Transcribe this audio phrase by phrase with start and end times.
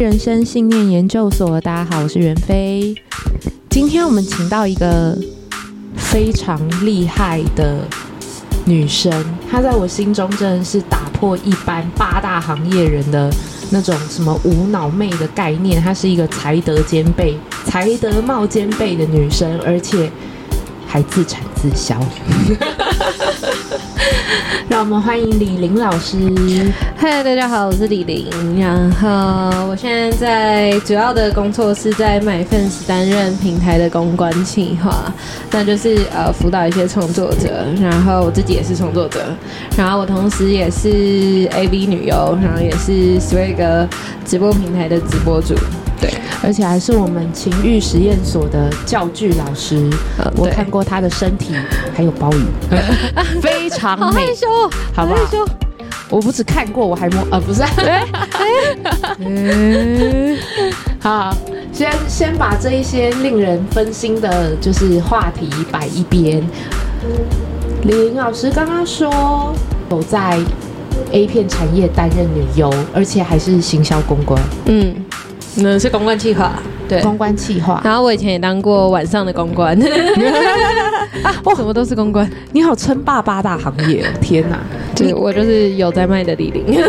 [0.00, 2.94] 人生信念研究所，大家好，我是袁飞。
[3.68, 5.14] 今天我们请到一个
[5.94, 7.86] 非常厉害的
[8.64, 9.12] 女生，
[9.50, 13.30] 她在我心中真的是打破一般八大行业人的
[13.68, 15.78] 那种什么无脑妹的概念。
[15.82, 17.36] 她是一个才德兼备、
[17.66, 20.10] 才德貌兼备的女生，而且
[20.86, 22.02] 还自产自销。
[24.70, 26.16] 让我们欢迎李玲老师。
[26.96, 28.30] 嗨，大家好，我是李玲。
[28.56, 35.12] 然后我现在在主要的工作是在 MyFans 担任平台的公关企划，
[35.50, 37.64] 那就是呃辅导一些创作者。
[37.80, 39.34] 然后我自己也是创作者，
[39.76, 40.88] 然后我同时也是
[41.48, 43.88] AV 女优，然后也是 Swag
[44.24, 45.52] 直播平台的直播主。
[46.00, 46.10] 对，
[46.42, 49.88] 而且还是我们情欲实验所的教具老师。
[50.18, 51.54] 呃、我看过他的身体，
[51.94, 52.44] 还有包鱼，
[53.40, 54.06] 非常美。
[54.06, 54.46] 好害羞，
[54.94, 55.26] 好不好？
[55.26, 55.46] 好
[56.08, 57.62] 我不止看过，我还摸，呃，不是。
[60.98, 61.36] 好，
[61.72, 66.42] 先先把这一些令人分心的，就是话题摆一边。
[67.82, 69.54] 李玲老师刚刚说
[69.88, 70.40] 有在
[71.12, 74.42] A 片产业担任女优，而且还是行销公关。
[74.66, 74.96] 嗯。
[75.56, 76.52] 那是公关企划，
[76.88, 77.80] 对，公关企划。
[77.84, 79.76] 然后我以前也当过晚上的公关，
[81.22, 82.28] 啊，我什么都是公关。
[82.52, 84.58] 你好，称霸八大行业，天哪！
[84.94, 86.64] 对，我就是有在卖的李玲。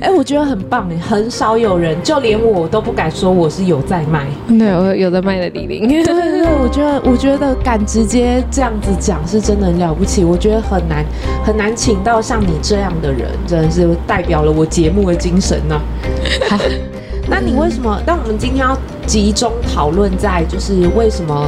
[0.00, 4.26] 哎，我觉得很棒哎，很少有人，就连我都不敢说我是有在卖。
[4.48, 5.88] 对，我有在卖的李玲。
[5.88, 10.24] 对对对，我觉得，我觉得敢直接这样子讲是真的很了不起。
[10.24, 11.04] 我觉得很难
[11.44, 15.80] 很难请到像你这样的人，真的是代表了我节目的精神呢。
[16.04, 16.11] 好。
[17.28, 18.00] 那你为什么？
[18.04, 21.46] 但我们今天要集中讨论在，就是为什么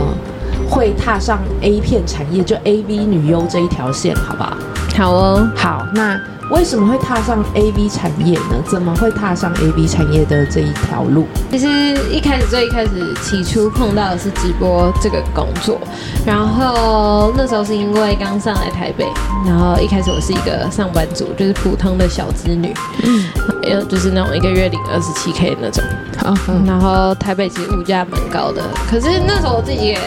[0.68, 4.56] 会踏上 A 片产业，就 AV 女优这一条线，好不好？
[4.96, 5.86] 好哦，好。
[5.94, 6.18] 那
[6.50, 8.62] 为什么会踏上 AV 产业呢？
[8.68, 11.26] 怎么会踏上 AV 产业的这一条路？
[11.50, 11.68] 其实
[12.10, 15.80] 一开始最一开始起初碰到的是直播这个工作，
[16.26, 19.06] 然后那时候是因为刚上来台北，
[19.46, 22.72] 然后一开始我是一个上班族，就是普通的小资女。
[23.04, 23.24] 嗯。
[23.64, 25.82] 有就是那种一个月领二十七 K 那种，
[26.18, 26.34] 好，
[26.66, 29.98] 然后台北其实物价蛮高的，可是那时候我自己也，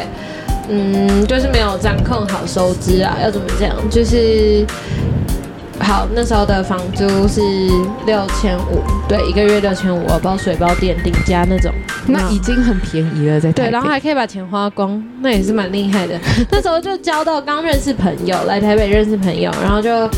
[0.69, 3.72] 嗯，就是没有掌控好收支啊，要怎么讲？
[3.90, 4.64] 就是，
[5.80, 7.42] 好，那时候的房租是
[8.06, 11.72] 六千五，对，一个月六千五，包水包电顶加那种，
[12.08, 13.52] 那已经很便宜了，在。
[13.52, 16.20] 对，然后还可以把钱花光，那也是蛮厉害的。
[16.52, 20.10] 那时候就交到刚认识朋友，来台北认识朋友，然后就。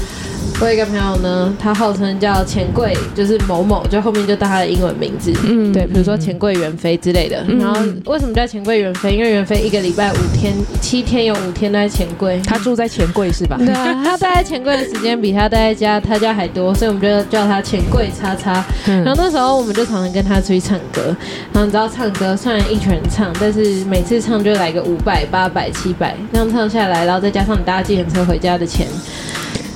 [0.61, 5.31] 我有一个朋友呢，他号称叫钱柜，就是某某，就后面就当他的英文名字。
[5.45, 7.41] 嗯，对，比如说钱柜袁飞之类的。
[7.47, 7.79] 嗯、然后
[8.11, 9.15] 为什么叫钱柜袁飞？
[9.15, 12.41] 因为袁飞一个礼拜五天，七天有五天都在钱柜。
[12.43, 13.55] 他住在钱柜是吧？
[13.57, 18.61] 对啊，他待在钱柜的时间比他待在家他家还多，所以我们就叫他钱柜叉叉。
[18.85, 21.15] 然后那时候我们就常常跟他出去唱歌。
[21.53, 28.85] 然后你知道唱歌虽然一群人唱，但是每次唱就来个五百、八百、七百，这样唱下来，然后再加上你搭计程车回家的钱。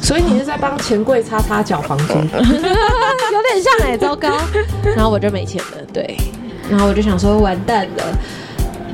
[0.03, 4.29] 所以你是在帮钱柜擦擦缴房租， 有点像哎、欸，糟糕。
[4.95, 6.17] 然后我就没钱了，对。
[6.69, 8.03] 然后我就想说，完蛋了。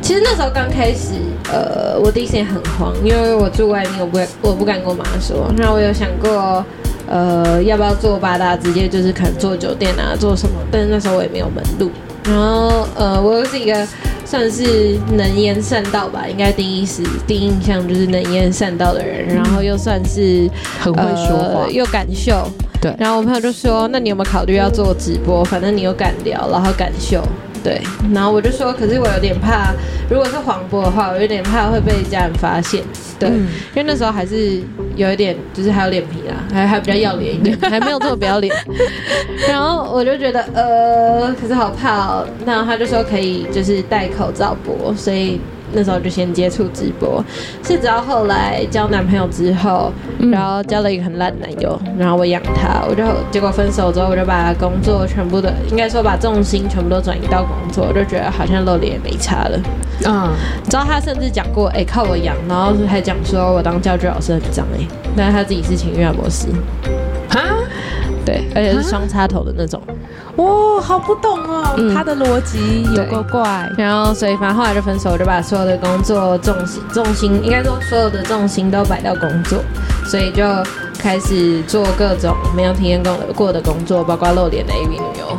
[0.04, 1.16] 其实那时候刚开始，
[1.52, 5.52] 呃，我第一时间很慌，因为我住外面，我不我不敢跟我妈说。
[5.58, 6.64] 然后我有想过，
[7.08, 10.56] 呃，要不要做八大，直接就是可能做酒店啊，做什么？
[10.72, 11.90] 但是那时候我也没有门路。
[12.30, 13.86] 然后，呃，我又是一个。
[14.26, 20.48] 算是能言善道吧，应该第一是第一印象就是能言善道的人，然后又算是
[20.80, 22.48] 很会说话，呃、又敢秀。
[22.80, 25.44] 对，然后我朋友就说：“那你有没有考虑要做直播？
[25.44, 27.24] 反正你又敢聊，然后敢秀。”
[27.70, 27.80] 对，
[28.12, 29.76] 然后我就说，可是我有点怕，
[30.10, 32.84] 如果是黄渤的话，我有点怕会被家人发现。
[33.20, 34.60] 对，嗯、因为那时候还是
[34.96, 38.52] 有一点，就是还有脸皮啦，还还比较要脸一点，还没有这么不要脸。
[39.48, 42.28] 然后我就觉得，呃，可是好怕哦。
[42.44, 45.40] 然后他就说可以，就是戴口罩播，所以。
[45.72, 47.24] 那时候就先接触直播，
[47.64, 49.92] 是直到后来交男朋友之后，
[50.32, 59.60] 然后交了一个很烂男友，然后我养他，我就结果分手之后，我就把工作全部的，应该说把重心全部都转移到工作，我就觉得好像露脸也没差了。
[60.06, 60.30] 嗯，
[60.64, 66.48] 你知道他甚至讲过，哎、欸，靠我养，然后还讲说我当教具老师很脏哎，但是他自己是情欲按摩师。
[67.30, 67.42] 哈？
[68.30, 69.82] 对，而且是双插头的那种。
[70.36, 73.68] 哇，好不懂哦，嗯、他的逻辑有够怪。
[73.76, 79.60] 然后，所以反正后来就分手，我就把所有的工作重心重心，应该说所有的重心都摆到工作，
[80.06, 80.44] 所以就
[81.00, 85.38] 开始做各种没有体验过的过的工作，包括露脸的 AV 女优。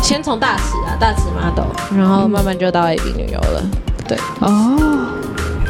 [0.00, 3.62] 先从大尺啊，大尺 model，然后慢慢就到 AV 女优了。
[4.06, 4.78] 对，哦。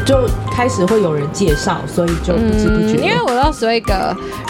[0.04, 3.04] 就开始会有人介绍，所以就不知不觉、嗯。
[3.04, 3.88] 因为我到 Swag，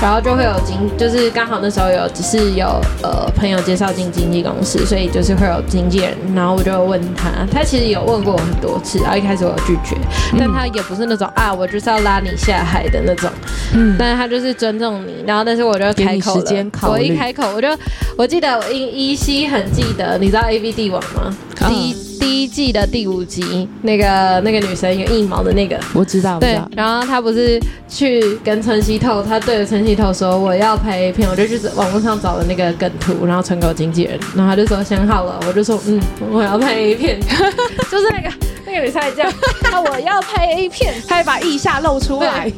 [0.00, 2.66] 然后就会有经，就是刚好那时候有只是有
[3.02, 9.96] 呃朋友介绍进经纪公司，所以就是会有经纪人，然后我就问他，他其实有问过我很多次，然后一开始我有拒绝，
[10.38, 13.30] 但他也不是那种啊，我就是要拉你下海的那种，
[13.74, 17.68] 嗯，但是他就是尊重你，然后但是我就开口了，我一开口我就
[18.16, 21.34] 我记得我依依稀很记得，你知道 AV 帝王吗？
[21.56, 22.11] 第、嗯、一。
[22.52, 26.38] 季的第五集，那个那个女生有硬毛的那个，我知道。
[26.38, 27.58] 对，然后她不是
[27.88, 35.98] 去跟陈希透，她对着陈希透说：“我要拍 A 片。”我就去网络上找了那个梗图，然后传给我经纪人，然后他就说想好了，我就说嗯，
[36.30, 37.18] 我要拍 A 片，
[37.90, 38.30] 就是那个
[38.66, 39.32] 那个女生这样，
[39.62, 42.52] 那我要拍 A 片，她还把腋下露出来，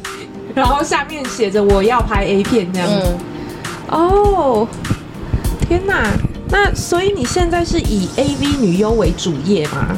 [0.53, 2.89] 然后下面写着我要拍 A 片这样。
[2.91, 3.17] 嗯、
[3.89, 4.67] 哦，
[5.69, 6.05] 天哪！
[6.49, 9.95] 那所以你现在是以 AV 女优为主业吗？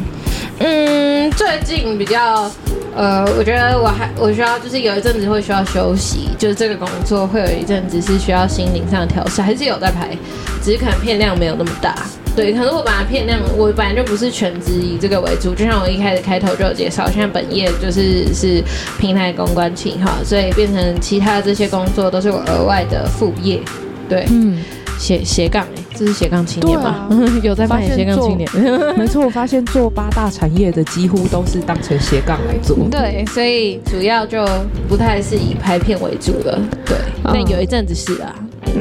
[0.60, 2.50] 嗯，最近比较，
[2.96, 10.18] 呃，我觉得我还我需要就是有一阵子会需要休息，就是这个工作会有一阵子是需要心灵上的调试，还是有在拍，
[10.64, 11.96] 只是可能片量没有那么大。
[12.36, 18.64] 对，可是我本来片量，我本来就不是全职以这个为主，就像我一开始开头就有介绍，现在本业就是是
[19.00, 23.60] 平台公关企划，所以变成其他的这些工作都是我额外的副业。
[24.08, 24.64] 对，嗯。
[24.98, 27.08] 斜斜杠哎，这是斜杠青年吗？
[27.10, 27.10] 啊、
[27.44, 28.50] 有在扮演斜杠青年？
[28.98, 32.78] 没错，我发现做八大产业的几乎都是当成斜杠来做。
[32.90, 34.46] 对，所以主要就
[34.88, 36.60] 不太是以拍片为主了。
[36.86, 38.34] 对，那、嗯、有一阵子是啊。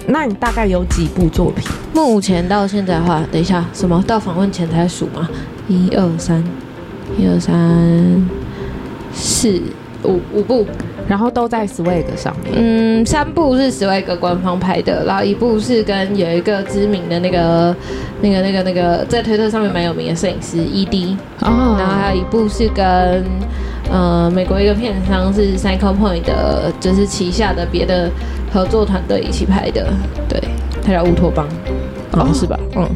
[0.06, 1.64] 那你大概有几部作品？
[1.94, 5.28] 目前到现在的话，等一下，什么到访问前才数吗？
[5.68, 6.42] 一二三，
[7.16, 8.28] 一二三，
[9.14, 9.62] 四
[10.02, 10.66] 五五部。
[11.08, 12.54] 然后都在 Swag 上面。
[12.54, 17.74] 嗯，三部是 Swag 官方拍的，然后一部是跟有一个知名的那个、
[18.20, 21.16] 那个、那个、那个在推特上面蛮有名的摄影师 ED。
[21.40, 21.76] 哦。
[21.78, 23.24] 然后还有一部是跟
[23.90, 28.10] 呃美国一个片商是 Cycle Point 的，就是旗下的别的
[28.52, 29.86] 合作团队一起拍的。
[30.28, 30.42] 对，
[30.84, 31.46] 他叫乌托邦。
[32.12, 32.58] 哦，是吧？
[32.76, 32.88] 嗯。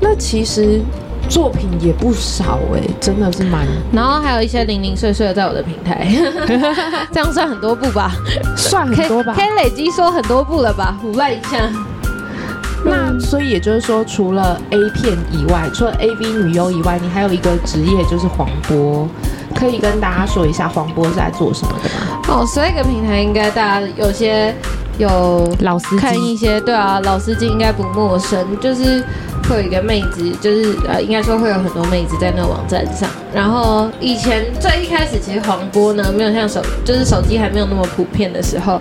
[0.00, 0.80] 那其实。
[1.28, 3.66] 作品也不少哎、欸，真的是蛮。
[3.92, 6.06] 然后还有一些零零碎碎的在我的平台，
[7.12, 8.12] 这样算很多部吧？
[8.56, 9.34] 算很多吧？
[9.34, 10.96] 可以，累积说很多部了吧？
[11.00, 11.68] 胡乱一下。
[12.86, 19.08] 那所以也就是说，除了 A 片以外，除了 AV 女优以外，你还有一个职业就是黄波，
[19.54, 22.20] 可以跟大家说一下黄波是在做什么的吗？
[22.28, 24.54] 哦，所以一个平台应该大家有些
[24.98, 29.02] 有老司机看一些，对啊，老司机应该不陌生，就是。
[29.48, 33.08] 会有一个妹子，就是呃，应该说会有很多妹子在那个网站上。
[33.34, 38.80] 然后以前最一开始，其实黄波呢，没有像手，就是手机还没有那么普遍的时候，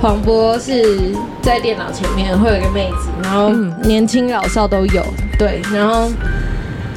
[0.00, 0.98] 黄波是
[1.42, 3.50] 在电脑前面会有一个妹子，然后
[3.82, 5.04] 年轻老少都有，
[5.38, 6.10] 对，然后。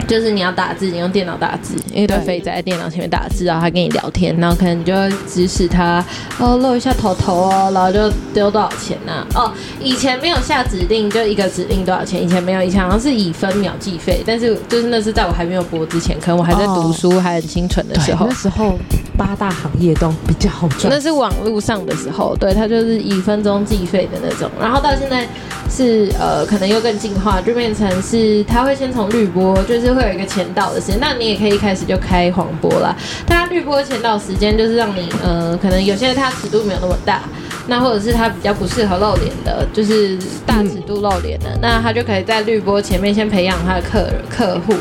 [0.06, 6.04] 就是你要打字，你用电脑打字，因为对肥仔在电脑前面打字，然后他跟你聊天，然后可能你就会指使他
[6.40, 9.36] 哦露一下头头哦，然后就丢多少钱呐、啊？
[9.36, 12.24] 哦，以前没有下指令，就一个指令多少钱？
[12.24, 18.78] 以前没有，以前好像是以分秒计费，但是就是那是在我还没有播之前，可能我还在读书，还很清纯的时候，那时候
[19.18, 20.94] 八大行业都比较好赚。
[20.94, 25.28] 那是网路上的时候，对，它就是以分钟计费的那种，然后到现在
[25.70, 29.98] 是呃，可能又更进化，就变成是它会先从绿波，就是。
[29.98, 32.96] 会有一个前导的时间，那你也可以一开始就开黄波啦。
[33.26, 37.24] 它绿波前导时间就是让你，呃，可能有些它尺度没有那么大，
[37.68, 44.74] 那或者是他比较不适合露脸的，就是大尺度露脸的，嗯、那他就可以在绿波前面先培养他的客客户，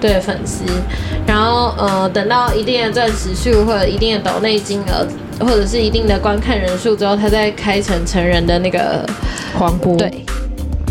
[0.00, 0.62] 对粉丝，
[1.26, 5.06] 然后呃，等到一定的钻石数或者一定的抖内金额，
[5.40, 9.04] 或者是一定的观看人数之后，他再开成成人的那个
[9.58, 9.96] 黄波。
[9.96, 10.24] 对，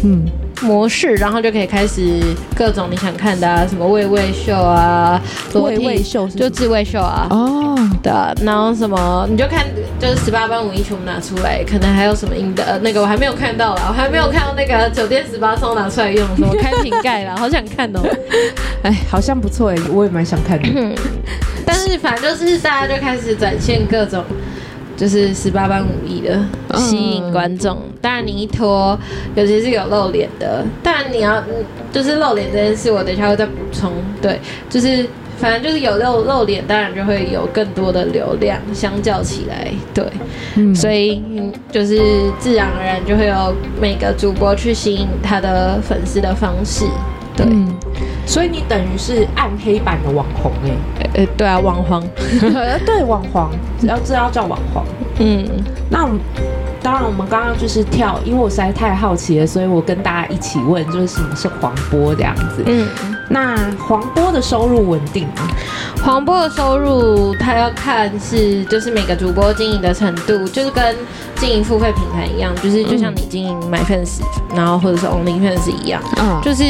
[0.04, 0.26] 嗯。
[0.64, 2.22] 模式，然后就可以开始
[2.56, 5.22] 各种你想看的啊，什么喂喂秀啊，
[5.54, 9.66] 慰慰秀就自慰秀啊，哦，对啊，然后什么你就看，
[10.00, 18.00] 就是十八般武艺全部拿出来，可能还有什么阴的，那个我还没有看到啦，我还没有看到那个酒店十八招拿出来用，什么开瓶盖啦，好想看哦，
[18.84, 20.96] 哎，好像不错哎，我也蛮想看的，
[21.66, 24.24] 但是反正就是大家就开始展现各种。
[24.96, 26.40] 就是十八般武艺的
[26.76, 28.98] 吸引观众，当然你一拖，
[29.36, 31.44] 尤其是有露脸的，当然你要，
[31.92, 33.92] 就是露脸这件事，我等一下会再补充。
[34.22, 35.06] 对，就是
[35.38, 40.06] 反正就是有露露脸，当然就会有更多的流量，相较起来，对，
[40.56, 41.22] 嗯、所以
[41.72, 42.00] 就是
[42.40, 46.86] 自然而然就会有每个主播去吸引他的粉丝的方式。
[47.36, 47.76] 对，嗯、
[48.26, 52.04] 所以你等于是暗黑版的网红哎、欸，呃、欸，对啊，网黄，
[52.86, 53.52] 对网黄，
[53.84, 54.84] 要知道叫网黄。
[55.20, 55.48] 嗯，
[55.90, 56.08] 那
[56.82, 62.64] 当然我们刚刚就是跳，因为我实在太好奇了，所以我跟大家一起问，就是什么是黄波这样子。
[62.66, 62.88] 嗯，
[63.30, 65.48] 那黄波的收入稳定吗？
[66.04, 70.96] 黄波的收入，它要看是就是每个主播经营的程度，就是跟
[71.36, 74.22] 经营付费平台一样，就是就像你经营 MyFans，
[74.56, 76.64] 然后或者是 OnlyFans 一样，嗯，就是。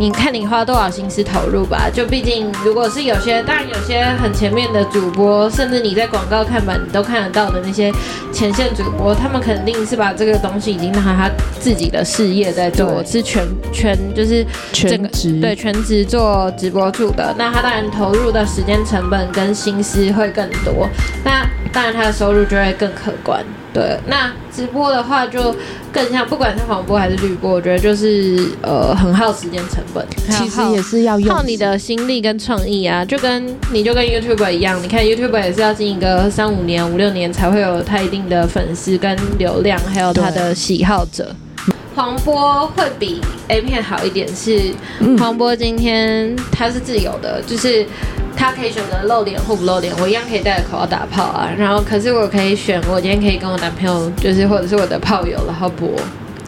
[0.00, 7.92] 你看你花多少心思投入吧，就毕竟如果是有些，当然有些很前面的主播，甚至你在广告看板你都看得到的那些
[8.32, 11.30] 前线主播，他们肯定是把这个东西已经当成他
[11.60, 14.42] 自己的事业在做，是全全就是
[14.72, 20.88] 整个全职，对，全职做直播主的，那他当然投入的时间成本跟心思会更多，
[21.22, 23.44] 那当然他的收入就会更可观。
[23.72, 25.54] 对，那直播的话就
[25.92, 41.34] 更像，不管是黄播还是绿播，我觉得就是呃很耗时间成本，其实也是要用耗你的心力跟创意啊，就跟你就跟 YouTuber 一样，你看 YouTuber 也是要经营个三五年、五六年才会有他一定的粉丝跟流量，还有他的喜好者。
[41.94, 47.86] 黄波会比 A 片好一点是，是、嗯、黄波今天他是自由的，就是。
[48.36, 51.52] 他可以选择露脸或不露脸，我一样可以戴着口罩打炮啊。
[51.58, 55.90] 然后，可是我可以选，我今天可以跟我男朋友，就是或者是我的炮友，然后播。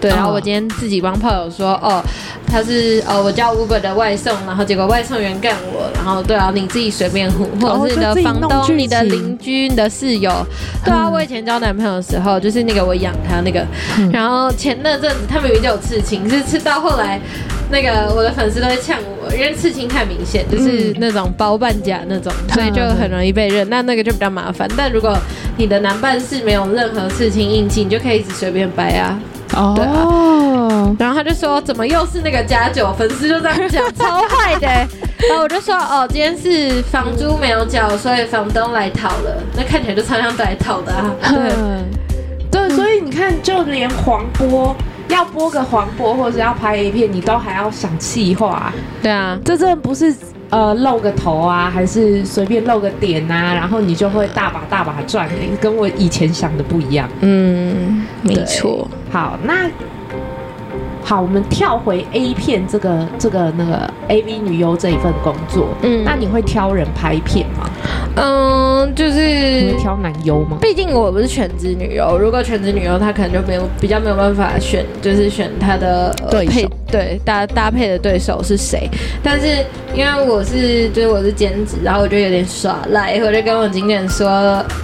[0.02, 2.02] 对，然后我今天自己帮炮友说，哦，
[2.48, 10.44] 他是哦，我叫 Uber 的外送，然后结果外送员干我，然后对啊，你自己随便呼，或者是你的房东、你的邻居、你的室友，
[10.84, 13.64] 对啊，我以前交男朋友的时候，就是那个我养他那个，
[14.12, 17.20] 然后前那阵子他明明就有刺青，是刺到后来
[17.70, 24.68] 那个我的粉丝都会呛我，因为刺青太明显，就是那种包半甲那种，所以就很容易被认，那那个就比较麻烦。
[24.76, 25.16] 但如果
[25.56, 29.16] 你的男伴是没有任何刺青印记，你就可以一直随便掰啊。
[29.54, 32.92] 哦，对啊，然后他就说，怎么又是那个加九？
[32.94, 34.66] 粉丝就这样讲，超坏的。
[35.28, 39.42] 然后我就说，哦，今天是房租没有缴，所以房东来讨了。
[39.56, 41.14] 那看起来就超像来讨的啊。
[42.50, 44.74] 对，对，所以你看，就连黄波
[45.08, 48.72] 要播个黄播，或者是要拍 A 片，你都还要想气话。
[49.02, 50.14] 对啊，这真的不是。
[50.52, 55.26] 呃，露个头啊，还是随便露个点啊，然后你就会大把大把赚，
[55.58, 57.08] 跟我以前想的不一样。
[57.20, 58.86] 嗯，没错。
[59.10, 59.70] 好，那
[61.02, 65.68] 好，我们跳回 A 片这个这个那个 AV 女优这一份工作。
[65.82, 67.68] 嗯，那你会挑人拍片吗？
[68.14, 70.58] 嗯，就是挑男优吗？
[70.60, 78.88] 毕竟我不是全职女优，如果全职女优，她可能就没有比较没有办法选，就是选她的对配对搭搭配的对手是谁。
[79.22, 79.46] 但是
[79.94, 84.28] 因为我是就是我是兼职，然后我就有点耍赖，我就跟我经纪人说，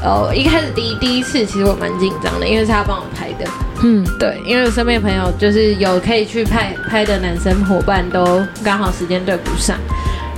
[0.02, 3.50] 哦，一开始第一第一次其实我蛮紧张的，因为是他帮我拍的。
[3.82, 9.76] 嗯，对，因为我身边朋友就是有可以去拍拍的男生伙伴，都刚好时间对不上。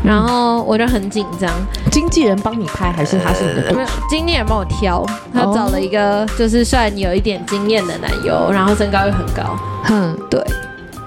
[0.02, 1.50] 然后我就很紧张，
[1.90, 3.72] 经纪人帮你拍还是他是你的？
[3.74, 9.56] 没有，经纪人帮我挑，他找了一个就是算有一点经验的男优，然后身高又很高。
[9.84, 10.42] 哼，对，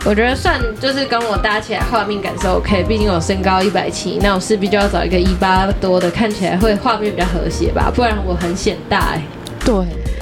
[0.06, 9.24] 我觉得算就是跟我搭起来画面感受 OK，毕竟我身高一百七，那我势必就要找一个一八多的，看起来会画面比较和谐吧，不然我很显大哎、欸。
[9.66, 9.74] 对，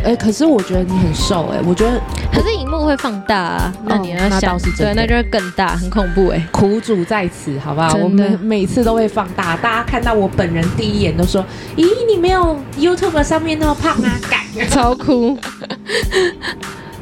[0.03, 2.01] 哎，可是我觉得你很瘦哎，我觉得，
[2.33, 7.93] 可是荧幕会放大啊，那你要想，那倒是真的，对，那就会更大，很恐怖哎，苦主在此，好不好？
[7.95, 11.43] 我们每次都会放大，大家看到我本人第一眼都说，
[11.75, 15.37] 咦，你没有 YouTube 上面那么胖啊，改超酷，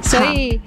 [0.02, 0.60] 所以。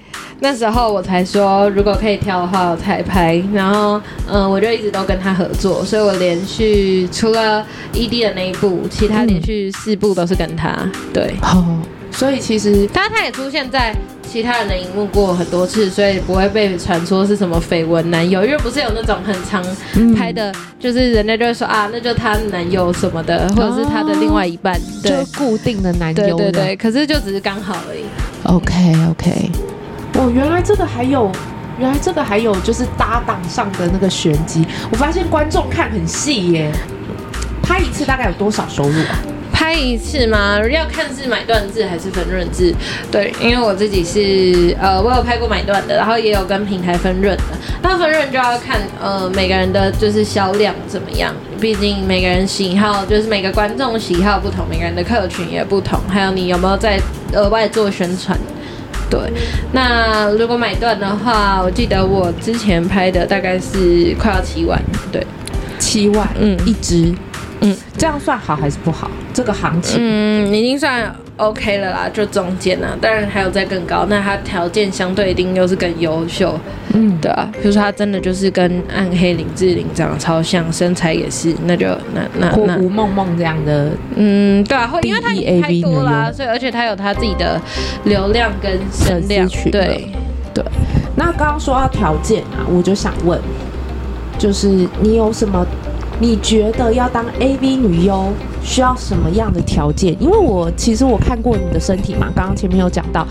[0.44, 3.40] 那时候我才说，如果可以挑的话，我才拍。
[3.54, 10.76] 然后，嗯，我就一直都跟他合作，所以我连续除了 ED 的那一部，其他连续四部都是跟他。
[11.14, 11.78] 对，哦，
[12.12, 19.62] 所以其实他他也出现在其他人的荧幕过很多次，所以不会被传说是什么绯闻男友，因为不是有那种很常
[20.16, 28.04] 拍的，就是人家就会说啊，那就他男友什么的，或者是他的另外一半，对，就固定的男友，对对对，可是就只是刚好而已。
[28.44, 28.74] OK
[29.10, 29.50] OK。
[30.14, 31.30] 哦，原来这个还有，
[31.78, 34.64] 原来这个还有，就是搭档上的那个玄机。
[34.90, 36.70] 我发现观众看很细耶，
[37.62, 39.18] 拍一次大概有多少收入啊？
[39.52, 40.58] 拍一次吗？
[40.68, 42.74] 要看是买断制还是分润制。
[43.10, 47.44] 对，因为我自己是呃，我有拍过买断的，然后也有跟平台分润的。
[47.82, 57.00] 那分润就要看呃每个人的就是销量怎么样，毕竟每个人喜好就是每个观众喜好不同，每个人的客群也不同，还有你有没有在
[57.34, 58.38] 额外做宣传。
[59.10, 59.20] 对，
[59.72, 64.80] 那如果买断的话，我记得我之前拍的大概是快要七万，
[65.12, 65.26] 对，
[65.78, 67.14] 七万，嗯，一支，
[67.62, 69.10] 嗯，这样算好还是不好？
[69.32, 72.88] 这个行情，嗯，已经算 OK 了啦，就中间啦。
[73.00, 76.58] 当然还有再更高，那他条件相对一定又是更优秀。
[76.92, 85.28] 嗯，对啊，比如说他真的就是跟暗黑林志玲长得超像，身材也是，那就那那那吴梦梦这样的，嗯，对啊，会因为他
[85.66, 87.60] 太多啦，所以而且他有他自己的
[88.04, 90.08] 流量跟声量，对
[90.52, 90.64] 对。
[91.16, 93.40] 那刚刚说到条件啊，我就想问，
[94.38, 94.68] 就是
[95.00, 95.66] 你有什么？
[96.18, 100.16] 你觉得要当 AV 女优需要什么样的条件？
[100.22, 103.26] 因为我其实我看过你的身体嘛，刚刚前面有讲到，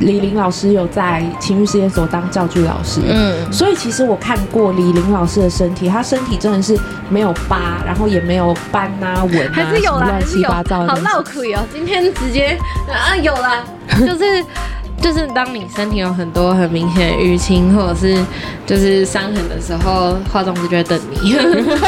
[0.00, 6.78] 李玲老师有在情欲实验所当教具老师，嗯，所以其实我看过李玲老师的身体，她身体真的是
[7.10, 12.56] 没有疤，然后也没有斑啊纹啊，还是有啦，乱七八糟的，好闹亏哦，今天直接
[12.88, 13.64] 啊有啦，
[14.00, 14.44] 就是。
[15.04, 18.16] 就是当你身体有很多很明显的淤青或者是
[18.64, 21.32] 就是伤痕的时候，化妆师就会等你。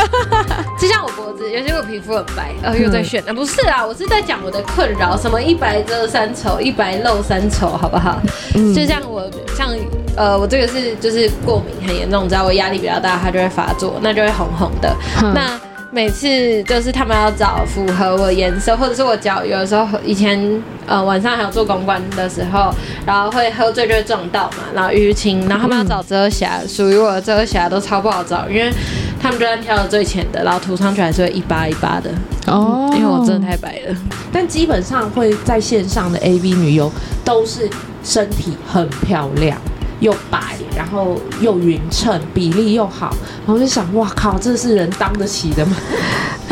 [0.78, 3.24] 就像我脖子，尤其我皮肤很白，然后又在炫。
[3.26, 8.20] 啊，不是啊，我是在讲我的困扰，什么一白遮三丑，一白露三丑，好不好？
[8.54, 9.22] 嗯、就像我，
[9.56, 9.70] 像
[10.14, 14.94] 呃，我这个是就是过敏很严重，只要我压力比较大，它就会发作，那就会红红的。
[15.22, 15.58] 嗯、那
[15.92, 22.70] 每次就是他们要找符合我颜色，或者是我脚有的时候以前呃晚上还有做公关的时候，
[23.06, 28.70] 然后会喝醉就会撞到嘛，然后淤青，然后他们要找遮瑕，属于我的遮瑕都超不好找，因为
[29.20, 32.10] 他们就算挑了最浅的，然后涂上去还是会一疤一疤的
[32.46, 33.96] 哦，因为我真的太白了。
[34.32, 36.92] 但基本上会在线上的 AV 女优
[37.24, 37.70] 都是
[38.04, 39.56] 身体很漂亮。
[40.00, 43.14] 又白，然后又匀称，比例又好，
[43.46, 45.76] 然后就想，哇靠，这是人当得起的吗？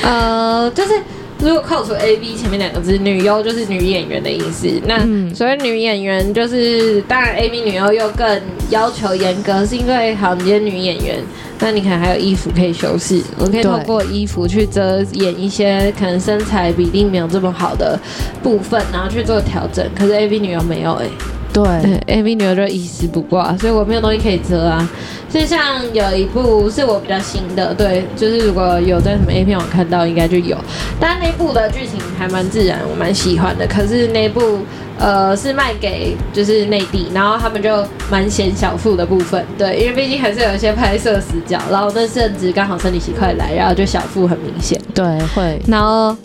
[0.03, 0.93] 呃，就是
[1.39, 4.67] 如果扣除 A B 前面两个字，女优就是女演员的意思。
[4.87, 4.99] 那
[5.35, 11.23] 所以女演员，就是当然 A B 女优又更要求严格，是因为好，你今天女演员，
[11.59, 17.99] 那你可能还有衣服可以修饰，我可以透过衣服去遮掩一些可能身材比例没有这么好的
[18.43, 19.87] 部分，然后去做调整。
[19.95, 21.11] 可是 A B 女优没有哎、欸。
[21.55, 21.63] 对
[22.09, 24.87] ，AV 女优就一丝不挂，所以我没有东西可以遮啊。
[25.29, 30.57] 所以像有一部是我比较新的，对，就是如果有在什么 A 片网看到，应该就有。
[30.99, 33.67] 但那部的剧情还蛮自然，我蛮喜欢的。
[33.67, 34.59] 可是那部
[34.99, 46.17] 呃是卖给就是内地，然后他们就蛮显小腹的部分，对，因为毕竟还是有一些拍摄死角，然后那阵子刚好生理期快来，然后就小腹很明显，对，会，然后。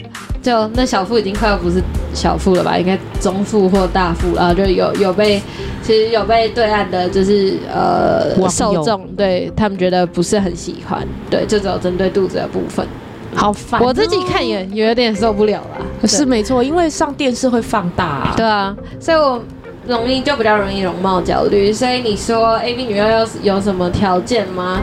[0.41, 1.81] 就那小腹已经快要不是
[2.13, 5.41] 小腹了吧，应该中腹或大腹，然后就有有被，
[5.83, 12.87] 其实有被对岸的就是呃受众对他们觉得不是很喜欢，对，就只有针对肚子的部分，
[13.35, 13.85] 好烦哦。
[13.87, 19.41] 我自己看也有点受不了了，是没错，因为上电视会放大啊，对啊，所以我
[19.87, 24.79] 容易就比较容易容貌焦虑，所以你说 A B 女优有有什么条件吗？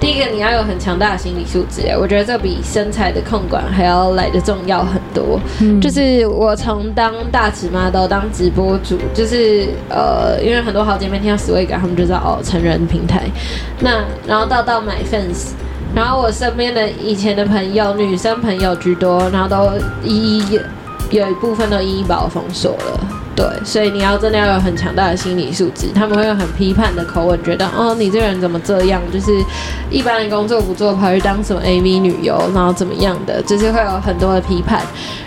[0.00, 5.40] 第一个，你要有很强大的心理素质，我觉得这比身材的控管还要来的重要很多。
[5.60, 13.22] 嗯，就是我从当大尺码到当直播主，就是呃，因为很多好姐妹听到 Swag，他们就知道哦，成人平台。
[13.80, 15.52] 那然后到到买 fans，
[15.94, 20.60] 然后我身边的以前的朋友，女生朋友居多，然后都一一
[21.10, 23.00] 有一部分都一一把我封锁了。
[23.36, 29.02] 对，所以你要真的要有很强大的心理素质，他们会用很批判的口吻，觉得哦，你这个人怎么这样？
[29.12, 29.32] 就是
[29.90, 33.42] 一般的工作不做，跑去当什么 AV 女优，然后怎么样的？
[33.42, 34.80] 就是会有很多的批判。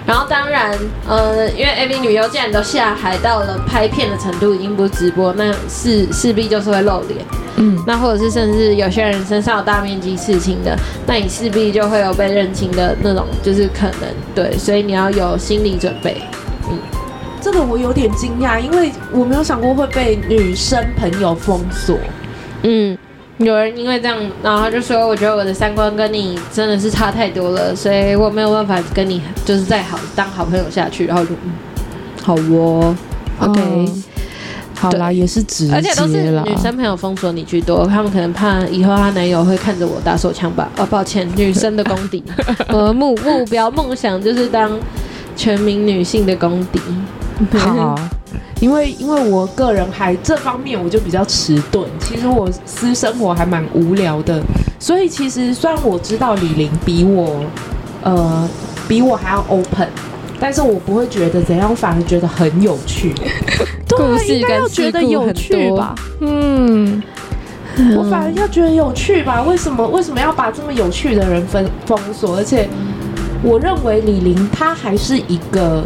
[0.06, 0.74] 然后当然，
[1.06, 7.20] 呃，因为 AV 女优既然都下海到了拍片的程度，已经不是直播，那势势必就是会露脸。
[7.58, 16.22] 嗯，那或者是甚至有些人身上有大面积刺青的，那你势必就会有被认清的那种，就是可能对，所以你要有心理准备。
[17.38, 17.41] 嗯。
[17.41, 21.97] 这个我有点惊讶，因为我没有想过会被女生朋友封锁。
[22.63, 22.97] 嗯，
[23.38, 31.54] 有人因为这样，然后他就说：“我觉得我的三观跟你真的是差太多了，所以我没有办法跟你就是再好当好朋友下去。”然后就嗯，
[32.23, 32.95] 好哦
[33.39, 34.04] ，OK，嗯，
[34.73, 40.69] 好啦，也是直接啦，而且都是女生朋友封锁你居多，他们可能怕以后她男友会看着我打手枪吧。
[40.78, 42.23] 哦，抱歉，女生的功底，
[42.69, 44.71] 我 的目目标梦想就是当
[45.36, 46.82] 全民女性的公敌。
[47.60, 47.95] 好，
[48.60, 54.41] 因为因为我个人还这方面我就比较迟钝，其实我私生活还蛮无聊的，
[54.80, 57.43] 所以其实虽然我知道李玲比我，
[58.02, 58.50] 呃，
[58.88, 59.88] 比我还要 open，
[60.39, 63.13] 但是我不会觉得怎样，反而觉得很有趣。
[63.88, 65.93] 对，应该要觉得有趣吧？
[66.21, 67.02] 嗯，
[67.95, 69.43] 我反而要觉得有趣吧？
[69.43, 72.36] 为什么为什么要把这么有趣的人封封锁？
[72.36, 72.67] 而且
[73.43, 75.84] 我认为李玲她还是一个。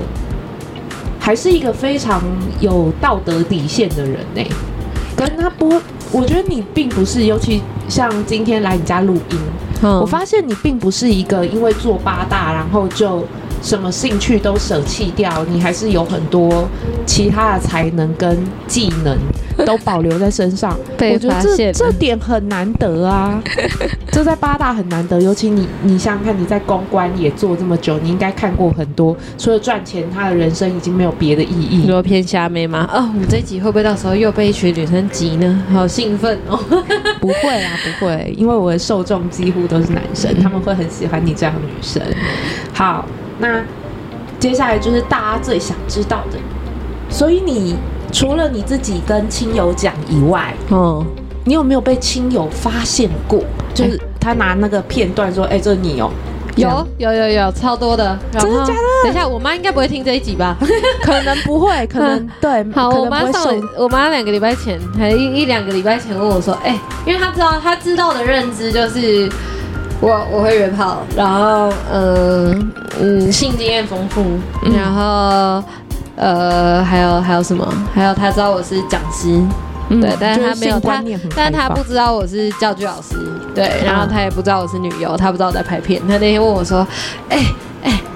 [1.31, 2.21] 还是一个非常
[2.59, 4.51] 有道德底线的人呢、欸，
[5.15, 9.37] 可是他不，我觉得你并不是，尤其像今天来你家录音，
[9.81, 13.25] 嗯、我发现你并不是一个因为做八大然后就
[13.61, 16.67] 什么兴趣都舍弃掉，你还是有很多
[17.05, 19.17] 其他的才能跟技能
[19.65, 20.77] 都保留在身上。
[20.97, 23.41] 被发现我觉得这这点很难得啊，
[24.11, 25.21] 这在八大很难得。
[25.21, 31.77] 尤其你，你想想看，你在公关也做这么久，你应该看过很多，除了赚钱，他的人生已经没有别的意义。
[31.77, 32.89] 你说偏虾妹吗？
[32.91, 35.63] 哦，我们这一集会不会到时候又被一群女生挤呢？
[35.71, 36.59] 好兴奋哦！
[37.21, 42.01] 不会啊，不会，因为我的受众几乎都是男生，他们会很喜欢你这样的女生。
[42.73, 43.05] 好。
[43.41, 43.61] 那
[44.39, 46.37] 接下来就是大家最想知道的，
[47.09, 47.75] 所以你
[48.11, 51.03] 除了你自己跟亲友讲以外，嗯，
[51.43, 53.43] 你有没有被亲友发现过？
[53.73, 56.11] 就是他拿那个片段说：“哎、欸，这是你哦、喔。”
[56.57, 58.79] 有有有有超多的，真的假的？
[59.05, 60.57] 等一下，我妈应该不会听这一集吧？
[61.01, 62.63] 可能不会， 可能对。
[62.73, 69.29] 好，我妈上，我妈两个礼拜前还一一两个礼拜前问我说：“哎、欸，因为她知道，她知道的认知就是。”
[70.01, 74.25] 我我会约炮，然后嗯嗯，性经验丰富，
[74.75, 75.63] 然后
[76.15, 77.65] 呃还有还有什么？
[77.93, 79.39] 还有他知道我是讲师，
[79.89, 81.03] 嗯、对，但是他没有他，
[81.35, 83.15] 但是他不知道我是教具老师，
[83.53, 86.01] 对，然后他也不知道我是女优，他不知道我在拍片。
[86.07, 86.85] 他那天问我说
[87.29, 87.45] ：“哎、欸。”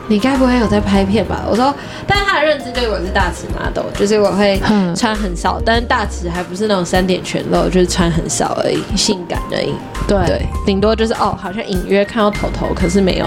[0.08, 1.44] 你该不会有在拍片吧？
[1.50, 1.74] 我说，
[2.06, 4.62] 但是他的认知对我是大尺 model，就是我会
[4.96, 9.74] 穿很少，但是大尺还不是那种三点全露，就是穿很少而已，性感而已。
[10.08, 13.26] 对对，顶多就是哦，好像隐约看到头头，可是没有。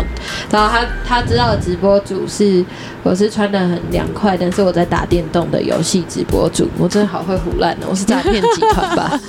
[0.53, 2.64] 然后他他知道的直播主是
[3.03, 9.20] 我是穿的很凉快，但是我在打电动的游戏直播主，我真的好会唬烂哦，我是诈骗集团吧？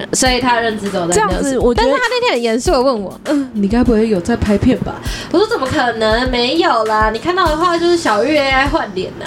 [0.12, 4.94] 所以他认知走在这样子，我但是他那天很严肃的问我，嗯，你该不会有在拍片吧？
[5.32, 7.10] 我说怎么可能没有啦？
[7.10, 9.26] 你看到的话就是小玉 AI 换脸呐。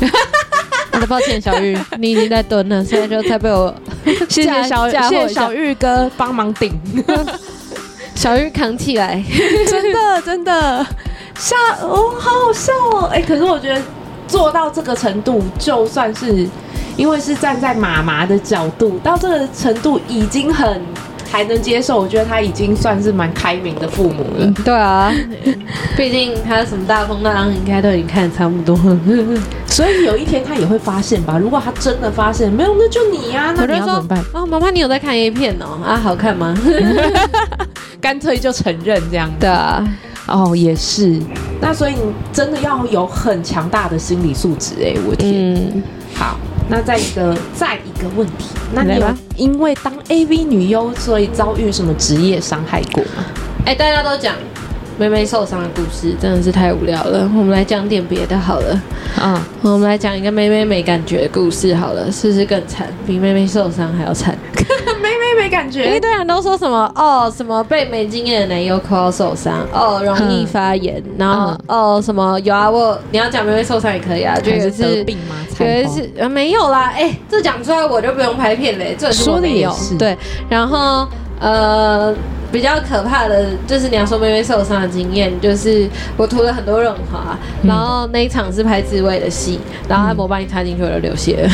[0.92, 3.74] 我的抱歉，小玉，你已经在蹲了，现在就才被我
[4.28, 6.72] 谢谢小谢谢小玉哥帮忙顶，
[8.14, 9.22] 小玉扛起来，
[9.68, 10.84] 真的真的
[11.38, 13.80] 笑哦，好好笑哦，哎、欸，可是我觉得
[14.26, 16.48] 做到这个程度，就算是。
[16.96, 20.80] 因为是站在妈妈的角度，到这个程度已经很
[21.30, 24.40] 还能接受，我觉得他已经算是蛮开明的父母了。
[24.40, 25.10] 嗯、对啊，
[25.96, 29.42] 毕竟他什么大风大浪应该都已经看得差不多了。
[29.66, 31.38] 所以有一天他也会发现吧？
[31.38, 34.22] 如果他真的发现没有，那就你呀、啊，那你要怎么办？
[34.34, 35.80] 哦，妈妈，你有在看 A 片哦？
[35.82, 36.54] 啊，好看吗？
[37.98, 39.30] 干脆就承认这样。
[39.40, 39.82] 对啊，
[40.26, 41.18] 哦，也是。
[41.62, 42.00] 那所以你
[42.30, 45.54] 真的要有很强大的心理素质哎，我天。
[45.54, 45.82] 嗯、
[46.14, 46.36] 好。
[46.68, 53.24] 那再一个，再一个问题，那你有因为当 AV 女优，所以遭遇什么职业伤害过吗？
[53.66, 54.34] 哎，大家都讲
[54.98, 57.30] 妹妹受伤的故事，真的是太无聊了。
[57.36, 58.82] 我们来讲点别的好了。
[59.22, 62.88] 嗯，我们来讲一个妹妹没感觉的故事好了，是不是更惨？
[63.06, 64.36] 比妹妹受伤还要惨。
[65.52, 75.36] 感觉，一堆人都说什么哦，什么被没经验的男友抠到受伤哦，容易发炎，然后哦什么有啊，我你要讲妹妹受伤也可以啊，就有一次得病吗？
[75.60, 80.16] 有一次呃没有啦，哎，这讲出来我就不用拍片嘞，这说的也是对，
[80.48, 81.06] 然后
[81.38, 82.14] 呃。
[82.52, 91.38] 比较可怕的就是你要说妹妹受伤的经验，就是我涂了很多润滑，嗯、然后那一场是拍自慰的戏，然后按摩棒一插进去我就流血。
[91.38, 91.48] 了，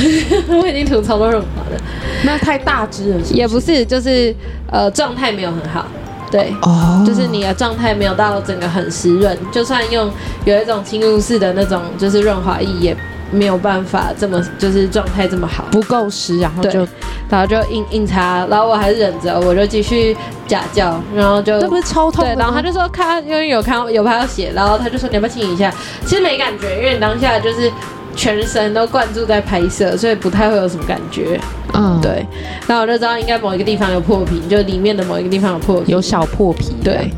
[0.48, 1.80] 嗯、我已经涂超多润滑了，
[2.24, 3.34] 那太大支了是是？
[3.34, 4.34] 也不是，就是
[4.70, 5.86] 呃状态没有很好，
[6.30, 10.10] 对，哦，就是你的状态没有到整个很湿润，就算用
[10.44, 12.96] 有一种侵入式的那种就是润滑液也。
[13.30, 16.88] 没有办法这么就是状态这么好，不够湿，然后就
[17.28, 22.24] 然后就硬硬擦，然后我还是忍着，我就继续假叫，然后就这不是超痛？
[22.24, 25.72] 对，然后他就说看，因为有看有拍到血，然后他就说你要不要亲一下？
[26.06, 27.70] 其实没感觉，因为你当下就是
[28.16, 31.38] 全神都灌注在拍摄，所以不太会有什么感觉。
[31.74, 32.26] 嗯，对。
[32.66, 36.74] 然后我就知道应该某一个地方有破皮，就里面的某一个地方有破皮，有小破皮。
[36.82, 37.10] 对。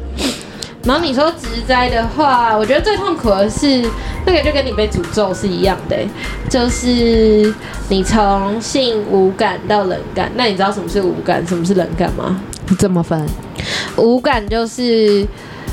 [0.84, 3.82] 然后你说直栽的话，我觉得最痛苦的是
[4.24, 5.96] 那个，就跟你被诅咒是一样的，
[6.48, 7.52] 就是
[7.88, 10.30] 你从性无感到冷感。
[10.36, 12.40] 那你知道什么是无感，什么是冷感吗？
[12.78, 13.26] 怎么分？
[13.96, 15.26] 无感就是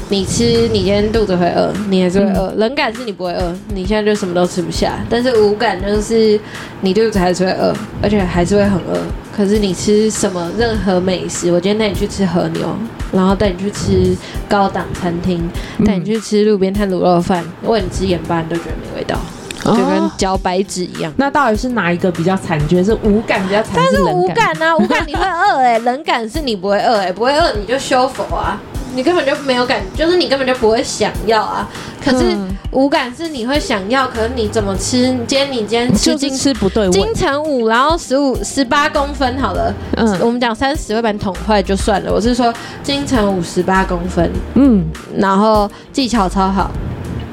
[0.10, 2.48] 你吃，你今天肚子会饿，你还是会饿。
[2.48, 4.94] 嗯、冷感是你不会饿，你现在就什么都吃不下。
[5.10, 6.40] 但是无感就是
[6.80, 8.98] 你肚子还是会饿，而且还是会很饿。
[9.36, 12.74] 可是你吃什么任何美食，我今天带你去吃和牛，
[13.12, 14.16] 然后带你去吃
[14.48, 15.48] 高档餐厅，
[15.86, 19.20] 带你去吃路边摊卤肉饭，喂你吃盐巴，你都觉得没味道，
[19.66, 21.14] 就跟嚼白纸一样。
[21.18, 22.58] 那到底是哪一个比较惨？
[22.58, 23.74] 你觉得是无感比较惨？
[23.76, 28.60] 但是无感啊，无感你会饿哎，冷感是你不会饿哎，不会饿你就修佛啊，
[28.98, 31.70] 你根本就没有感，就是你根本就不会想要啊。
[32.04, 32.36] 可是
[32.72, 35.16] 五感是你会想要，可是你怎么吃？
[35.28, 42.12] 今天你今天吃金吃不对，金城五，然后十五十八公分好了，嗯，我们讲三十会把你捅坏就算了。
[42.12, 44.84] 我是说金城五十八公分，嗯，
[45.16, 46.72] 然后技巧超好，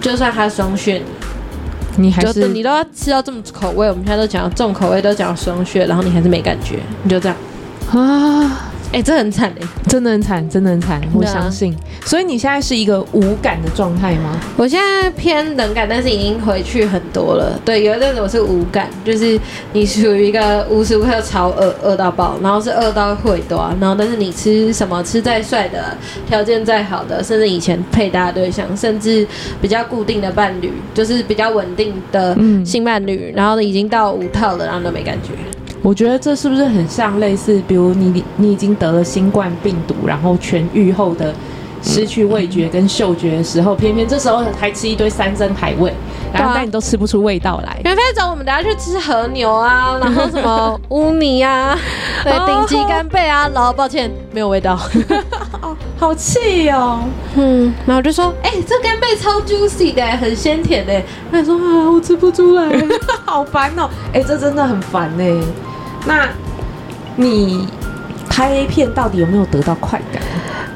[0.02, 1.00] 就算他双血，
[1.96, 7.36] 你还是你都要吃到这么口味，我们现在都讲重口味，都讲双血，然后你还是没感觉，你就这样
[7.92, 8.70] 啊。
[8.94, 11.74] 哎、欸，这很惨哎、欸，真的很惨，真的很惨，我相信。
[12.04, 14.38] 所以你现在是一个无感的状态吗？
[14.56, 17.58] 我现在偏冷感，但是已经回去很多了。
[17.64, 19.36] 对，有一阵子我是无感，就是
[19.72, 29.26] 你属于一个无时无刻超饿，饿到爆，然后是饿到会多，然后但是你吃什么，吃再帅的，条件再好的，甚至以前配搭对象，甚至
[29.60, 32.32] 比较固定的伴侣，就是比较稳定的
[32.64, 35.30] 性伴侣，嗯、然后已经到五套了，然后都没感觉。
[35.84, 41.34] 我觉得这是不是很像类似，比如你你已经得了新冠病毒，然后痊愈后的
[41.82, 45.92] 失去味觉跟嗅觉的时候，偏偏这时候还吃一堆山珍海味，
[46.32, 47.78] 然后但你都吃不出味道来。
[47.84, 51.78] 免费走，我们等下去吃和牛啊，然后什么 乌泥啊，
[52.24, 54.80] 对，顶级干贝啊，然后抱歉没有味道，
[55.98, 57.00] 好气哦，
[57.36, 62.62] 嗯，然后就说，哎、欸，这干贝超 juicy 的，很鲜甜的，他说啊，我吃不出来，
[63.26, 65.44] 好烦哦，哎、欸，这真的很烦呢。
[66.06, 66.28] 那，
[67.16, 67.66] 你
[68.28, 70.22] 拍 A 片到底有没有得到快感？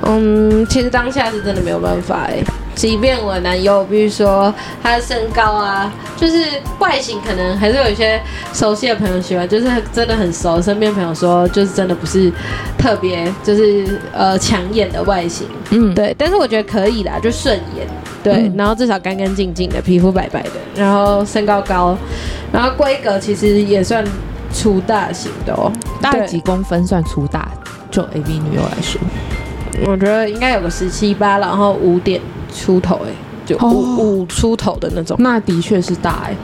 [0.02, 2.42] 嗯，其实当下是真的没有办法哎。
[2.74, 6.44] 即便我男友，比如说他的身高啊，就是
[6.78, 10.62] 外形可能还是有一些熟悉的朋友喜欢，就是真的很熟。
[10.62, 12.32] 身边朋友说，就是真的不是
[12.78, 15.48] 特别，就是呃抢眼的外形。
[15.70, 16.14] 嗯，对。
[16.16, 17.84] 但是我觉得可以啦，就顺眼。
[18.22, 21.98] 对，嗯、然后至少干干净净的，皮肤白白的，然后身高高，
[22.52, 24.04] 然后规格其实也算。
[24.52, 27.48] 粗大型的哦，大概几公分算粗大？
[27.90, 29.00] 就 AV 女优来说，
[29.86, 32.20] 我觉得应该有个十七八，然后五点
[32.54, 33.10] 出头哎。
[33.48, 36.36] 就五五出头的那种，那的确是大哎。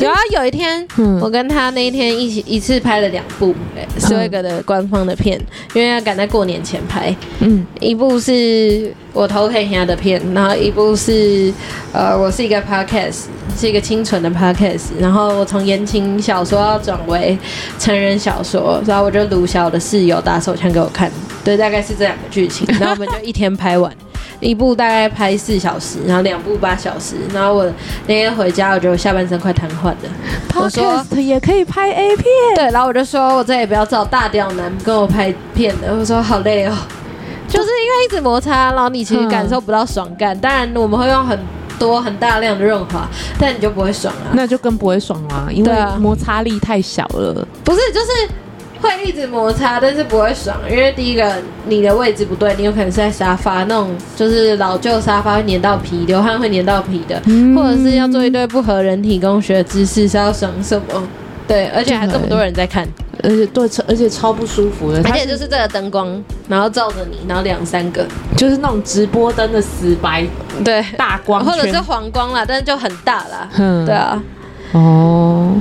[0.00, 5.38] 有啊，有一天，嗯我跟他那一天一起一次拍了两部哎，Swag 的官方的片，
[5.74, 7.14] 因为要赶在过年前拍。
[7.40, 11.52] 嗯，一部是我头可以黑的片，然后一部是
[11.92, 13.24] 呃，我是一个 Podcast，
[13.58, 17.38] 是一个清纯的 Podcast，然后我从言情小说要转为
[17.78, 21.10] 成人小说，然后我就卢小我的室友打手枪给我看，
[21.44, 23.92] 对，大概是这两个剧情，然后我们就一天拍完。
[24.40, 27.64] 一部大概拍四小时，然后两部八小时，然后我
[28.06, 29.96] 那天回家，我觉得我下半身快瘫痪了。
[30.54, 35.96] 我说也可以拍 A 片，对，然后我就说我再也不要找大屌男跟我拍片了。
[35.98, 36.74] 我说好累哦，
[37.48, 40.38] 就是因为一直摩擦，然后你其实感受不到爽感。
[40.38, 41.38] 当然我们会用很
[41.78, 44.30] 多很大量的润滑，但你就不会爽啊。
[44.32, 47.46] 那就更不会爽啊，因为摩擦力太小了。
[47.64, 48.06] 不是，就是。
[48.80, 51.34] 会一直摩擦，但是不会爽，因为第一个
[51.66, 61.02] 你的位置不对，你有可能是在沙发那种，就是老旧沙发会粘到皮，流汗会粘到皮的，嗯、或者是要做一堆不合人体工学的姿势，是要爽什么？
[61.46, 62.86] 对，而且还这么多人在看，
[63.22, 70.26] 而且对，而且超不舒服的，而且就是这个灯光，然后照着你，然后两三个，就是那种直播灯的死白，
[70.62, 74.22] 对，大光，或者是黄光啦，但是就很大啦，嗯，对啊。
[74.72, 75.54] 哦，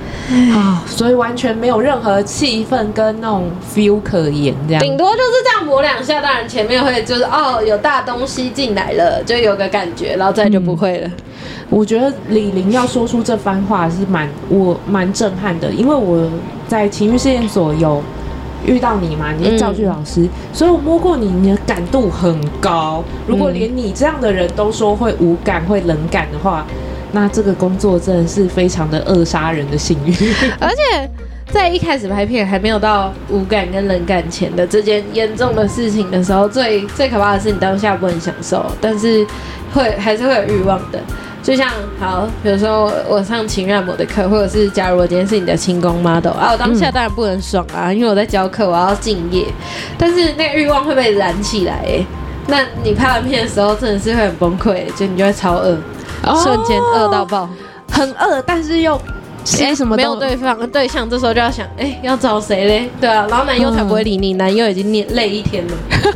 [0.54, 4.84] 啊，所以完全没有任何气氛跟那种 feel 可言，这样。
[4.84, 11.08] 顶多就是这样磨两下，当然前面会就是哦，有大东西进来了，就有个感觉，然后再就不会了。
[11.08, 11.13] 嗯、
[11.70, 16.30] 我觉得李玲要说出这番话是蛮我蛮震撼的，因为我
[16.67, 18.04] 在情绪试验所有
[18.65, 23.02] 遇到你嘛，你是教具老师，嗯、所以我摸过你，你的感度很高。
[23.26, 26.65] 如果连你这样的人都说会无感、会冷感的话。
[27.19, 30.13] 那这个工作真的是非常的扼杀人的性欲，
[30.62, 31.10] 而且
[31.51, 39.25] 在一开始拍片还没有到无感跟冷感前的这件严重的事情的时候，最最可怕的是你当下不能享受，但是
[39.73, 40.99] 会还是会有欲望的。
[41.41, 41.67] 就像
[41.99, 49.43] 好，比如说我上情按摩的课，或者是假如我今天是你的清宫 model 啊，我当下当然不能爽啊，因为我在教课，我要敬业，
[49.97, 52.06] 但是那个欲望会被燃起来，欸，
[52.45, 55.75] 那你拍完片的时候真的是会很崩溃，就你就会超饿。
[56.43, 57.49] 瞬间饿到爆，
[57.91, 58.99] 很饿，但是又
[59.62, 62.89] 哎什么、欸、没有对方对象，这时候就要想，哎、欸，要找谁嘞？
[62.99, 65.73] 对啊，然后男友才不会理你，嗯、男友已经累累一天了。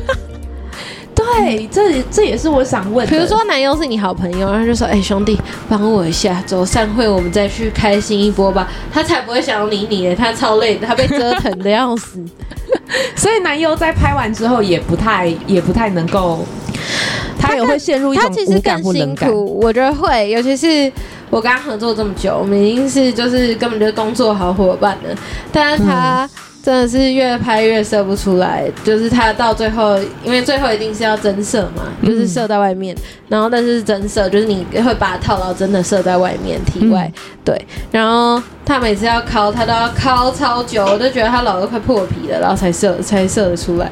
[1.14, 3.12] 对，这这也是我想问的。
[3.12, 8.68] 比如说，男友是你好朋友，然后就说，哎、欸，兄弟，帮我一下，走散会，我们再去开心一波吧。
[8.92, 12.24] 他才不会想要理你嘞，他超累的，他被折腾的要死。
[13.16, 16.46] 所以男友在拍完之后也不太也不太能够。
[17.42, 20.92] 他也会陷入一种无感或冷感，我觉得会，尤其是
[21.30, 25.16] 我跟他合作这么久，我们已经是就是根本就是工作好伙伴了。
[25.52, 26.30] 但是他
[26.64, 43.92] 真的是越拍越射不出来，就是他到最后，因为最后一定是要真射嘛，就是射在外面，嗯、然后但是真射就是你会把它套牢真的射在外面体外，嗯、对，然后他每次要敲，他都要敲超久，我都觉得他老都快破皮了，然后才射才射得出来。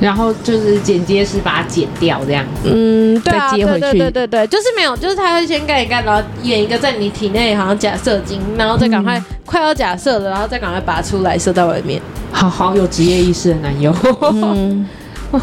[0.00, 12.00] 然后就是剪接师把它剪掉这样子，嗯，对啊，再接回去，对对对对，就是没有，就是他会先干一干，然后演一个在你体内好像假射精，然后再赶快、嗯、快要假射了，然后再赶快拔出来射到外面。
[12.32, 13.94] 好好有职业意识的男友，
[14.32, 14.88] 嗯，
[15.32, 15.40] 哇，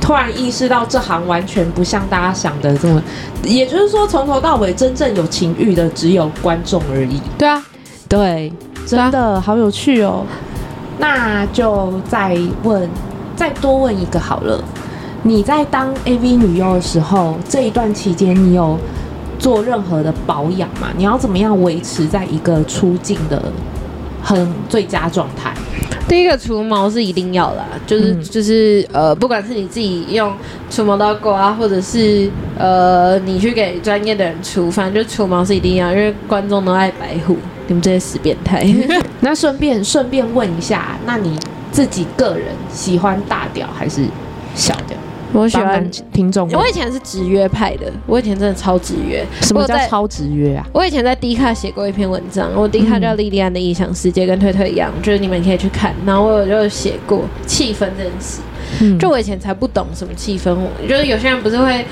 [0.00, 3.02] 突然意识到这行完全不像大家想的这么，
[3.44, 7.20] 也就是说从头到尾真正有情欲的只有观众而已。
[7.36, 7.62] 对啊，
[8.08, 8.50] 对，
[8.86, 10.24] 真的好有趣哦。
[10.98, 12.88] 那就再问。
[13.40, 14.62] 再多问一个好了，
[15.22, 18.76] 你在当 AV 女优的时候，这一段期间你有
[19.38, 20.88] 做任何的保养吗？
[20.94, 23.42] 你要怎么样维持在一个出镜的
[24.22, 25.54] 很最佳状态？
[26.06, 30.30] 第一个除毛是一定要啦，就是、嗯、就是呃，不管是你自己用
[30.68, 38.62] 除毛刀刮，或者是呃你去给专业的人除，反正就除毛是一定要，因为观众都爱白虎，你们这些死变态。
[39.20, 41.38] 那顺便顺便问一下，那你？
[41.70, 44.04] 自己个人喜欢大屌还是
[44.54, 44.96] 小屌？
[45.32, 46.50] 我喜欢听众。
[46.50, 49.24] 我以前是直约派的，我以前真的超直约。
[49.42, 50.66] 什么叫超直约啊？
[50.72, 55.94] 我以前在 D 卡写过一篇文章，我 D 卡叫莉莉安的异想世界，跟推推一样，就是你们可以去看。
[56.04, 58.40] 然后我就写过气氛这件事。
[58.98, 60.56] 就我以前才不懂什么气氛，
[60.88, 61.84] 就是有些人不是会，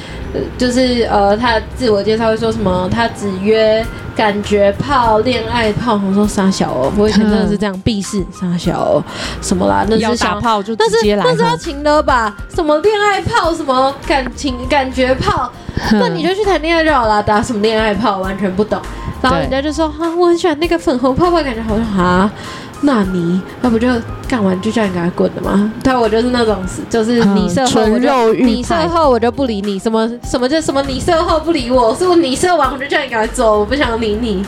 [0.56, 3.84] 就是呃，他自我介绍会说什么，他只约
[4.16, 9.04] 感觉炮、恋爱炮，我说傻小哦，我以前真的是这样，避世傻小哦，
[9.40, 12.36] 什么啦，那是小炮就直接来，那是要情的吧？
[12.54, 15.52] 什么恋爱炮，什么感情感觉炮，
[15.98, 18.80] 那你就去谈恋爱就好了，打什么恋爱炮，完全不懂。
[19.20, 22.30] 然后人家就说啊，我很喜欢那个粉红泡泡，感觉好像啊。
[22.82, 23.88] 那你那不就
[24.28, 25.72] 干完就叫你给他滚了吗？
[25.82, 26.56] 对，我就是那种，
[26.88, 34.46] 就是你射后我就你射后我就不理你，什么什么就什么你射后不理我，是不你射完我就叫你赶快走，我不想理你。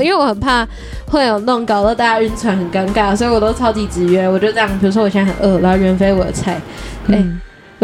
[0.00, 0.66] 因为我很怕
[1.06, 4.28] 会有那种搞得大家晕船很尴尬，所以我都超级直约。
[4.28, 6.60] 我就这样，比如说我现在很饿，然后袁飞我的菜，
[7.06, 7.26] 哎、欸，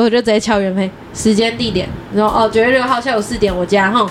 [0.05, 4.09] 我就直接敲原配时间地点，然后哦九月六号下午四点我家哈，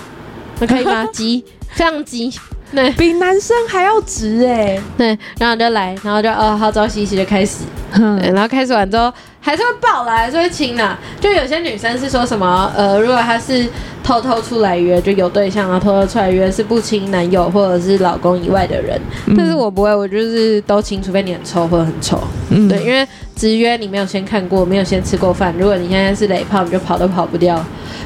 [0.60, 1.06] 那可以吗？
[1.14, 2.32] 急，非常急。
[2.76, 9.12] 对，比男生还要直哎、欸，对，然后就来，然后就哦，好，早洗洗就开始，对，然后开始完之后
[9.48, 10.98] 还是会抱来，还是会亲的。
[11.22, 13.66] 就有些女生是说什么，呃，如果她是
[14.04, 19.00] 偷偷出来约，就有对象然后偷偷出来约，是不亲男友或者是老公以外的人。
[19.26, 22.22] 嗯、但是我不会，我就是都亲，除非你很臭或者很丑。
[22.50, 23.08] 嗯，对，因为
[23.38, 27.64] 直约你没有先看过，没有先吃过饭，如果你现在是雷炮，你就跑都跑不掉。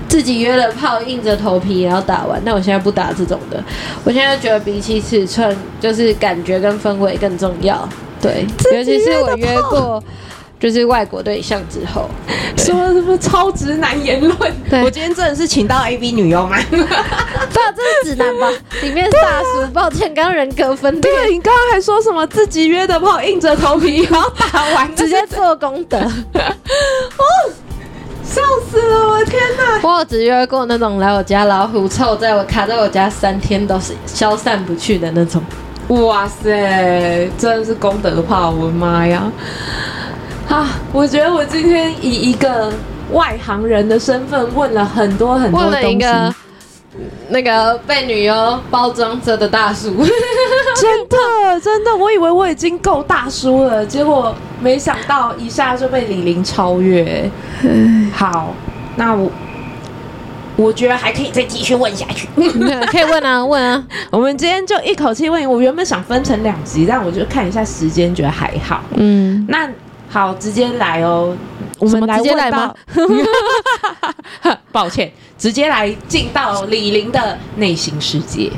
[0.08, 2.40] 自己约了炮，硬着头皮也要打完。
[2.46, 3.64] 但我现在不打这种的，
[4.04, 7.90] 我现在觉得比起尺寸，就是感觉跟氛围更重要。
[8.22, 10.04] 对，尤其是我约过
[10.62, 12.08] 就是外国对象之后，
[12.56, 14.38] 说什么超直男言论。
[14.84, 16.56] 我今天真的是请到 A B 女优吗？
[16.70, 18.48] 对啊，这是直男吧？
[18.84, 21.02] 里面是大叔，抱歉，刚刚人格分裂。
[21.02, 25.98] 对，你刚刚还说什么自己约的炮，硬着头皮然后打完，直接做功德。
[26.38, 27.26] 哦。
[28.24, 28.40] 笑
[28.72, 29.10] 死了！
[29.10, 29.82] 我的天哪！
[29.84, 35.44] 我有只约过那种来我家老虎臭，在我卡在我家三天都是消散不去的那种。
[35.90, 38.52] 哇塞，真的是功德炮！
[38.52, 39.30] 我的妈呀！
[40.52, 42.72] 啊，我觉得我今天以一个
[43.14, 46.36] 外行人的身份问了很多很多东西。
[47.30, 49.90] 那个被女优包装着的大叔，
[50.76, 57.32] 真的真的，我以为我已经够大叔了，结果没想到一下就被李玲超越。
[58.14, 58.54] 好，
[58.98, 59.32] 那我
[60.58, 62.28] 我觉得还可以再继续问下去，
[62.92, 63.82] 可以问啊问啊。
[64.12, 68.84] 我们今天就一口气问，我原本想分成两集，但我就看一下时间，觉得还好。
[68.96, 69.66] 嗯，那
[70.12, 71.36] 好，直接来哦。
[71.80, 72.76] 我们来问到，
[74.72, 78.52] 抱歉，直接来进到李玲的内心世界。